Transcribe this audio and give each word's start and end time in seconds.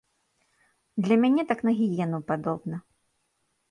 Для 1.03 1.15
мяне 1.25 1.47
так 1.53 1.59
на 1.71 1.77
гіену 1.83 2.25
падобна. 2.35 2.85